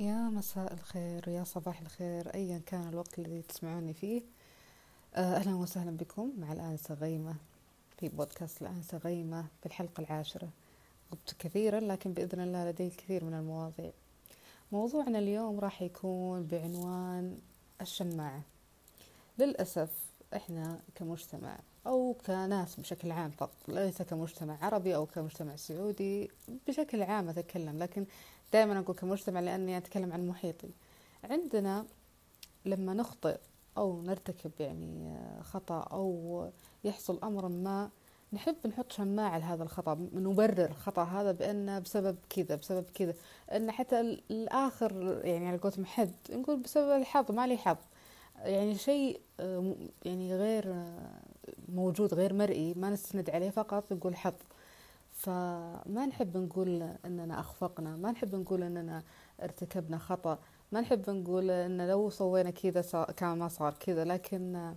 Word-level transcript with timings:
يا 0.00 0.14
مساء 0.14 0.72
الخير 0.72 1.24
ويا 1.28 1.44
صباح 1.44 1.80
الخير 1.80 2.34
أيا 2.34 2.60
كان 2.66 2.88
الوقت 2.88 3.18
الذي 3.18 3.42
تسمعوني 3.42 3.94
فيه. 3.94 4.22
آه، 5.14 5.36
أهلا 5.36 5.54
وسهلا 5.54 5.90
بكم. 5.90 6.32
مع 6.38 6.52
الآنسة 6.52 6.94
غيمة 6.94 7.34
في 7.98 8.08
بودكاست 8.08 8.62
الآنسة 8.62 8.98
غيمة 8.98 9.42
في 9.60 9.66
الحلقة 9.66 10.00
العاشرة. 10.00 10.48
غبت 11.12 11.36
كثيرا 11.38 11.80
لكن 11.80 12.12
بإذن 12.12 12.40
الله 12.40 12.70
لدي 12.70 12.86
الكثير 12.86 13.24
من 13.24 13.34
المواضيع. 13.34 13.90
موضوعنا 14.72 15.18
اليوم 15.18 15.60
راح 15.60 15.82
يكون 15.82 16.42
بعنوان 16.46 17.38
الشماعة. 17.80 18.42
للأسف 19.38 19.90
إحنا 20.36 20.80
كمجتمع 20.94 21.58
أو 21.86 22.16
كناس 22.26 22.80
بشكل 22.80 23.10
عام 23.12 23.30
فقط 23.30 23.68
ليس 23.68 24.02
كمجتمع 24.02 24.64
عربي 24.64 24.94
أو 24.94 25.06
كمجتمع 25.06 25.56
سعودي 25.56 26.30
بشكل 26.68 27.02
عام 27.02 27.28
أتكلم 27.28 27.78
لكن 27.78 28.06
دائما 28.52 28.78
أقول 28.78 28.96
كمجتمع 28.96 29.40
لأني 29.40 29.76
أتكلم 29.76 30.12
عن 30.12 30.28
محيطي. 30.28 30.70
عندنا 31.24 31.86
لما 32.64 32.94
نخطئ 32.94 33.38
أو 33.76 34.02
نرتكب 34.02 34.50
يعني 34.60 35.18
خطأ 35.42 35.80
أو 35.80 36.48
يحصل 36.84 37.18
أمر 37.22 37.48
ما 37.48 37.90
نحب 38.32 38.56
نحط 38.66 38.92
شماعة 38.92 39.38
لهذا 39.38 39.62
الخطأ 39.62 40.08
نبرر 40.14 40.64
الخطأ 40.70 41.02
هذا 41.02 41.32
بأنه 41.32 41.78
بسبب 41.78 42.16
كذا 42.30 42.56
بسبب 42.56 42.84
كذا 42.94 43.14
أن 43.52 43.70
حتى 43.70 44.00
الآخر 44.00 45.20
يعني 45.24 45.48
على 45.48 45.56
قولتهم 45.56 45.84
حد 45.84 46.12
نقول 46.30 46.56
بسبب 46.56 46.90
الحظ 47.00 47.32
ما 47.32 47.46
لي 47.46 47.56
حظ. 47.56 47.76
يعني 48.38 48.74
شيء 48.74 49.20
يعني 50.04 50.34
غير 50.34 50.84
موجود 51.68 52.14
غير 52.14 52.34
مرئي 52.34 52.74
ما 52.74 52.90
نستند 52.90 53.30
عليه 53.30 53.50
فقط 53.50 53.92
نقول 53.92 54.16
حظ. 54.16 54.34
فما 55.12 56.06
نحب 56.06 56.36
نقول 56.36 56.82
إننا 57.04 57.40
أخفقنا 57.40 57.96
ما 57.96 58.10
نحب 58.10 58.34
نقول 58.34 58.62
إننا 58.62 59.02
ارتكبنا 59.42 59.98
خطأ 59.98 60.38
ما 60.72 60.80
نحب 60.80 61.10
نقول 61.10 61.50
إن 61.50 61.88
لو 61.88 62.10
سوينا 62.10 62.50
كذا 62.50 63.04
كان 63.16 63.38
ما 63.38 63.48
صار 63.48 63.74
كذا. 63.74 64.04
لكن 64.04 64.72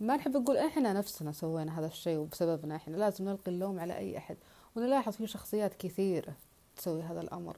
ما 0.00 0.16
نحب 0.16 0.36
نقول 0.36 0.56
إحنا 0.56 0.92
نفسنا 0.92 1.32
سوينا 1.32 1.78
هذا 1.78 1.86
الشيء 1.86 2.18
وبسببنا 2.18 2.76
إحنا. 2.76 2.96
لازم 2.96 3.24
نلقي 3.24 3.50
اللوم 3.52 3.80
على 3.80 3.96
أي 3.96 4.18
أحد. 4.18 4.36
ونلاحظ 4.76 5.12
في 5.12 5.26
شخصيات 5.26 5.74
كثيرة 5.74 6.34
تسوي 6.76 7.02
هذا 7.02 7.20
الأمر. 7.20 7.56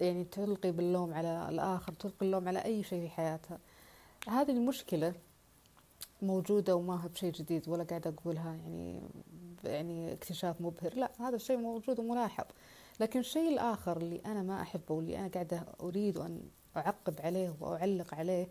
يعني 0.00 0.24
تلقي 0.24 0.72
باللوم 0.72 1.14
على 1.14 1.46
الآخر 1.48 1.92
تلقي 1.92 2.26
اللوم 2.26 2.48
على 2.48 2.64
أي 2.64 2.82
شيء 2.82 3.00
في 3.00 3.08
حياتها. 3.08 3.58
هذه 4.28 4.50
المشكلة 4.50 5.14
موجودة 6.22 6.76
وما 6.76 7.04
هي 7.04 7.08
بشيء 7.08 7.32
جديد 7.32 7.68
ولا 7.68 7.84
قاعدة 7.84 8.10
أقولها 8.10 8.54
يعني 8.54 9.02
يعني 9.64 10.12
اكتشاف 10.12 10.60
مبهر. 10.60 10.94
لا 10.94 11.10
هذا 11.20 11.36
الشيء 11.36 11.56
موجود 11.56 12.00
وملاحظ. 12.00 12.44
لكن 13.00 13.20
الشيء 13.20 13.48
الآخر 13.48 13.96
اللي 13.96 14.20
أنا 14.26 14.42
ما 14.42 14.62
أحبه 14.62 14.94
واللي 14.94 15.18
أنا 15.18 15.28
قاعدة 15.28 15.66
أريد 15.80 16.18
أن 16.18 16.40
أعقب 16.76 17.14
عليه 17.20 17.54
وأعلق 17.60 18.14
عليه 18.14 18.48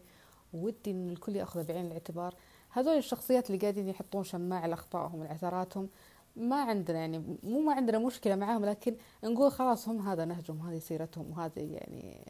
ودي 0.54 0.92
إن 0.92 1.10
الكل 1.10 1.36
يأخذه 1.36 1.64
بعين 1.64 1.86
الاعتبار 1.86 2.36
هذول 2.70 2.98
الشخصيات 2.98 3.50
اللي 3.50 3.62
قاعدين 3.62 3.90
يحطون 3.90 4.24
شماعة 4.24 4.68
لأخطائهم 4.68 5.20
والعثراتهم 5.20 5.90
ما 6.36 6.62
عندنا 6.62 7.00
يعني 7.00 7.38
مو 7.44 7.60
ما 7.62 7.74
عندنا 7.74 8.00
مشكلة 8.00 8.36
معاهم 8.36 8.66
لكن 8.66 8.96
نقول 9.24 9.52
خلاص 9.52 9.90
هم 9.90 10.08
هذا 10.08 10.26
نهجهم 10.26 10.62
هذه 10.62 10.80
سيرتهم 10.80 11.32
وهذا 11.32 11.62
يعني 11.62 12.26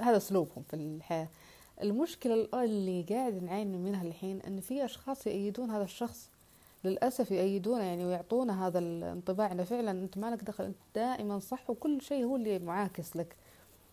هذا 0.00 0.16
أسلوبهم 0.16 0.62
في 0.62 0.76
الحياة. 0.76 1.28
المشكلة 1.82 2.48
اللي 2.54 3.02
قاعد 3.02 3.42
نعاني 3.42 3.78
منها 3.78 4.02
الحين 4.02 4.40
أن 4.40 4.60
في 4.60 4.84
أشخاص 4.84 5.26
يأيدون 5.26 5.70
هذا 5.70 5.84
الشخص. 5.84 6.30
للأسف 6.84 7.30
يأيدونه 7.30 7.82
يعني 7.82 8.04
ويعطونا 8.04 8.66
هذا 8.66 8.78
الانطباع 8.78 9.52
أنه 9.52 9.64
فعلا 9.64 9.90
أنت 9.90 10.18
ما 10.18 10.30
لك 10.30 10.44
دخل 10.44 10.64
أنت 10.64 10.76
دائما 10.94 11.38
صح 11.38 11.70
وكل 11.70 12.00
شيء 12.00 12.24
هو 12.24 12.36
اللي 12.36 12.58
معاكس 12.58 13.16
لك. 13.16 13.36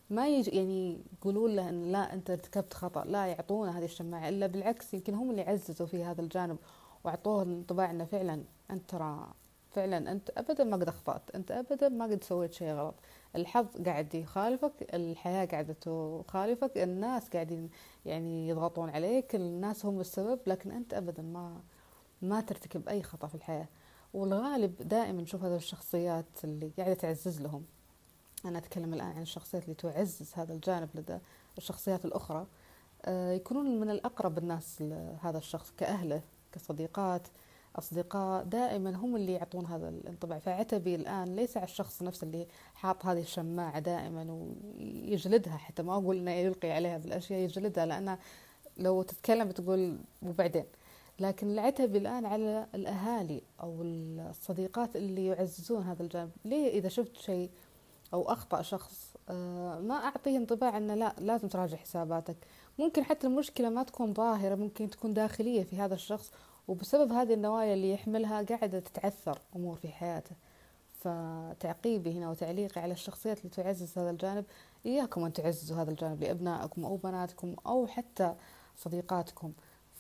ما 0.10 0.28
يجي 0.28 0.52
يعني 0.52 1.02
يقولون 1.20 1.56
له 1.56 1.70
أن 1.70 1.92
لا 1.92 2.14
أنت 2.14 2.30
ارتكبت 2.30 2.74
خطأ 2.74 3.06
لا 3.06 3.26
يعطونا 3.26 3.80
هذه 3.80 3.86
الشماعة 3.86 4.30
إلا 4.30 4.48
بالعكس 4.48 4.94
يمكن 4.94 5.14
هم 5.14 5.32
اللي 5.32 5.42
عززوا 5.42 5.88
في 5.88 6.04
هذا 6.04 6.22
الجانب 6.22 6.58
وأعطوه 7.04 7.44
الانطباع 7.44 7.92
أنه 7.92 8.06
فعلا 8.06 8.44
أنت 8.72 8.90
ترى 8.90 9.34
فعلا 9.78 10.12
أنت 10.12 10.30
أبدا 10.38 10.64
ما 10.64 10.78
قد 10.78 10.88
أخطأت 10.88 11.22
أنت 11.36 11.52
أبدا 11.52 11.90
ما 11.90 12.06
قد 12.06 12.24
سويت 12.24 12.54
شيء 12.54 12.72
غلط. 12.72 12.96
الحظ 13.36 13.66
قاعد 13.86 14.16
يخالفك 14.16 14.74
الحياة 14.94 15.46
قاعدة 15.46 15.74
تخالفك 15.74 16.78
الناس 16.78 17.30
قاعدين 17.30 17.70
يعني 18.06 18.48
يضغطون 18.50 18.90
عليك 18.90 19.36
الناس 19.36 19.86
هم 19.86 20.00
السبب 20.00 20.40
لكن 20.48 20.72
أنت 20.72 20.94
أبدا 20.94 21.22
ما 21.22 21.62
ما 22.22 22.42
ترتكب 22.42 22.90
أي 22.90 23.04
خطأ 23.04 23.28
في 23.28 23.36
الحياة. 23.36 23.68
والغالب 24.14 24.88
دائما 24.88 25.22
نشوف 25.22 25.44
هذه 25.44 25.56
الشخصيات 25.56 26.26
اللي 26.44 26.72
قاعدة 26.78 26.94
تعزز 26.94 27.42
لهم. 27.42 27.66
أنا 28.46 28.58
أتكلم 28.58 28.94
الآن 28.94 29.12
عن 29.12 29.22
الشخصيات 29.22 29.64
اللي 29.64 29.76
تعزز 29.76 30.34
هذا 30.36 30.54
الجانب 30.54 30.90
لدى 30.96 31.18
الشخصيات 31.58 32.06
الأخرى. 32.06 32.48
آه، 33.06 33.32
يكونون 33.34 33.80
من 33.80 33.90
الأقرب 33.90 34.38
الناس 34.38 34.82
لهذا 34.82 35.38
الشخص 35.38 35.74
كأهله 35.78 36.22
كصديقات 36.52 37.28
أصدقاء 37.80 38.44
دائما 38.44 38.96
هم 38.96 39.16
اللي 39.16 39.34
يعطون 39.34 39.66
هذا 39.66 39.90
الانطباع. 39.90 40.40
فعتبي 40.40 40.96
الآن 40.96 41.36
ليس 41.36 41.58
على 41.58 41.64
الشخص 41.64 42.04
نفسه 42.04 42.26
اللي 42.26 42.48
حاط 42.76 43.06
هذه 43.06 43.22
الشماعة 43.22 43.80
دائما 43.80 44.32
ويجلدها 44.80 45.58
حتى 45.58 45.84
ما 45.84 45.94
أقول 45.94 46.18
إنه 46.18 46.32
يلقي 46.32 46.72
عليها 46.72 46.98
بالأشياء 46.98 47.40
يجلدها 47.40 47.86
لأنها 47.86 48.20
لو 48.78 49.02
تتكلم 49.02 49.48
بتقول 49.48 49.98
وبعدين. 50.22 50.66
لكن 51.20 51.52
العتب 51.52 51.96
الآن 51.96 52.26
على 52.26 52.68
الأهالي 52.76 53.42
أو 53.62 53.82
الصديقات 53.82 54.96
اللي 54.96 55.26
يعززون 55.26 55.84
هذا 55.84 56.04
الجانب. 56.04 56.32
ليه 56.46 56.70
إذا 56.70 56.90
شفت 56.90 57.18
شيء 57.18 57.50
أو 58.14 58.32
أخطأ 58.32 58.62
شخص 58.62 59.14
آه، 59.30 59.80
ما 59.80 59.96
أعطيه 59.96 60.38
انطباع 60.38 60.78
أنه 60.78 60.96
لا 60.96 61.16
لازم 61.20 61.48
تراجع 61.48 61.78
حساباتك. 61.78 62.38
ممكن 62.80 63.04
حتى 63.04 63.28
المشكلة 63.28 63.70
ما 63.70 63.84
تكون 63.84 64.14
ظاهرة 64.14 64.56
ممكن 64.56 64.90
تكون 64.90 65.14
داخلية 65.14 65.64
في 65.64 65.76
هذا 65.76 65.94
الشخص 65.94 66.32
وبسبب 66.68 67.12
هذه 67.12 67.34
النوايا 67.34 67.74
اللي 67.74 67.92
يحملها 67.92 68.42
قاعدة 68.42 68.80
تتعثر 68.80 69.40
أمور 69.56 69.76
في 69.76 69.88
حياته. 69.88 70.36
فتعقيبي 70.94 72.12
هنا 72.12 72.30
وتعليقي 72.30 72.82
على 72.82 72.94
الشخصيات 72.94 73.38
اللي 73.38 73.50
تعزز 73.50 73.98
هذا 73.98 74.10
الجانب 74.10 74.46
إياكم 74.86 75.24
أن 75.24 75.34
تعززوا 75.34 75.78
هذا 75.82 75.92
الجانب 75.92 76.24
لأبنائكم 76.24 76.86
أو 76.86 76.96
بناتكم 76.96 77.56
أو 77.66 77.88
حتى 77.88 78.36
صديقاتكم. 78.78 79.54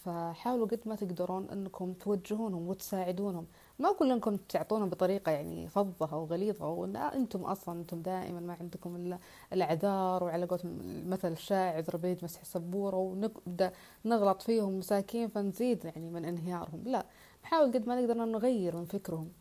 فحاولوا 0.08 0.68
قد 0.68 0.80
ما 0.86 0.96
تقدرون 0.96 1.50
انكم 1.50 1.94
توجهونهم 1.94 2.68
وتساعدونهم. 2.68 3.46
ما 3.80 3.90
أقول 3.90 4.12
إنكم 4.12 4.36
تعطونهم 4.36 4.90
بطريقة 4.90 5.32
يعني 5.32 5.68
فظة 5.68 6.14
أو 6.14 6.26
غليظة 6.26 6.66
أو 6.66 6.86
إن 6.86 6.96
أنتم 6.96 7.42
أصلا 7.44 7.80
أنتم 7.80 8.02
دائما 8.02 8.40
ما 8.40 8.58
عندكم 8.60 8.96
الا 8.96 9.20
الأعذار 9.54 10.24
وعلى 10.24 10.46
قولتهم 10.46 10.80
المثل 10.82 11.32
الشائع 11.32 11.80
اذا 11.80 11.98
بيد 11.98 12.24
مسح 12.24 12.44
سبوره 12.44 12.98
ونبدا 12.98 13.72
نغلط 14.06 14.42
فيهم 14.42 14.80
مساكين 14.80 15.28
فنزيد 15.28 15.86
يعني 15.86 16.10
من 16.10 16.26
انهيارهم. 16.26 16.84
لا 16.86 17.06
نحاول 17.44 17.72
قد 17.74 17.88
ما 17.88 18.02
نقدر 18.02 18.26
نغير 18.26 18.76
من 18.76 18.86
فكرهم 18.86 19.32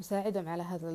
نساعدهم 0.00 0.48
على 0.48 0.62
هذا 0.62 0.90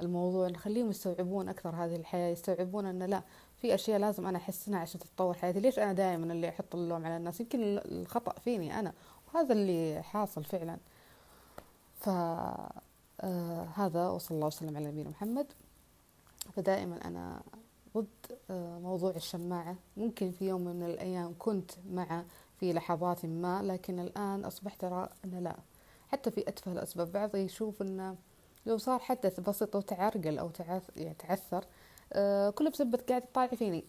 الموضوع 0.00 0.48
نخليهم 0.48 0.90
يستوعبون 0.90 1.48
أكثر 1.48 1.70
هذه 1.70 1.96
الحياة 1.96 2.32
يستوعبون 2.32 2.86
إن 2.86 3.02
لا 3.02 3.22
في 3.62 3.74
أشياء 3.74 3.98
لازم 3.98 4.26
أنا 4.26 4.38
احسنها 4.38 4.80
عشان 4.80 5.00
تتطور 5.00 5.34
حياتي. 5.34 5.60
ليش 5.60 5.78
أنا 5.78 5.92
دائما 5.92 6.32
اللي 6.32 6.48
أحط 6.48 6.74
اللوم 6.74 7.06
على 7.06 7.16
الناس؟ 7.16 7.40
يمكن 7.40 7.58
الخطأ 7.62 8.32
فيني 8.40 8.78
أنا 8.78 8.92
وهذا 9.34 9.52
اللي 9.52 10.02
حاصل 10.02 10.44
فعلا. 10.44 10.76
ف 12.00 12.08
آه 12.08 13.68
هذا 13.74 14.08
وصلى 14.08 14.34
الله 14.34 14.46
وسلم 14.46 14.76
على 14.76 14.86
نبينا 14.86 15.10
محمد. 15.10 15.46
فدائما 16.56 17.04
أنا 17.04 17.42
ضد 17.96 18.06
آه 18.50 18.78
موضوع 18.78 19.10
الشماعة. 19.10 19.76
ممكن 19.96 20.30
في 20.30 20.48
يوم 20.48 20.60
من 20.60 20.82
الأيام 20.82 21.34
كنت 21.38 21.70
مع 21.90 22.24
في 22.60 22.72
لحظات 22.72 23.24
ما 23.26 23.62
لكن 23.62 24.00
الآن 24.00 24.44
أصبحت 24.44 24.84
أرى 24.84 25.08
إن 25.24 25.44
لا. 25.44 25.56
حتى 26.08 26.30
في 26.30 26.48
أتفه 26.48 26.72
الاسباب 26.72 27.12
بعض 27.12 27.36
يشوف 27.36 27.82
إنه 27.82 28.16
لو 28.66 28.78
صار 28.78 28.98
حدث 28.98 29.40
بسيط 29.40 29.76
أو 29.76 29.82
تعرقل 29.82 30.38
أو 30.38 30.50
يعني 30.96 31.14
تعثر 31.14 31.64
كله 32.54 32.70
بسبتك 32.70 33.08
قاعد 33.08 33.22
تطالعي 33.22 33.56
فيني. 33.56 33.84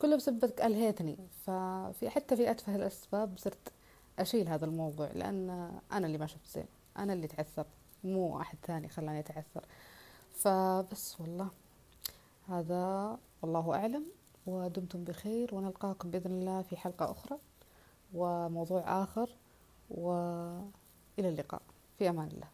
كله 0.00 0.16
بسبتك 0.16 0.60
ألهيتني. 0.60 1.16
ففي 1.46 2.10
حتى 2.10 2.36
في 2.36 2.50
أتفه 2.50 2.76
الأسباب 2.76 3.38
صرت 3.38 3.72
أشيل 4.18 4.48
هذا 4.48 4.64
الموضوع 4.64 5.10
لأن 5.14 5.50
أنا 5.92 6.06
اللي 6.06 6.18
ما 6.18 6.26
شفت 6.26 6.46
زين. 6.46 6.66
أنا 6.98 7.12
اللي 7.12 7.26
تعثرت 7.26 7.66
مو 8.04 8.40
أحد 8.40 8.58
ثاني 8.66 8.88
خلاني 8.88 9.20
أتعثر. 9.20 9.64
فبس 10.32 11.20
والله. 11.20 11.50
هذا 12.48 13.18
والله 13.42 13.74
أعلم. 13.74 14.06
ودمتم 14.46 15.04
بخير. 15.04 15.54
ونلقاكم 15.54 16.10
بإذن 16.10 16.30
الله 16.30 16.62
في 16.62 16.76
حلقة 16.76 17.10
أخرى 17.10 17.38
وموضوع 18.14 19.02
آخر. 19.02 19.36
وإلى 19.90 20.38
اللقاء. 21.18 21.62
في 21.98 22.08
أمان 22.08 22.28
الله. 22.28 22.48